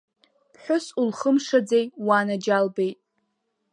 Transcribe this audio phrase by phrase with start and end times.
[0.53, 2.97] Ԥҳәыс улхымшаӡеи, уанаџьалбеит!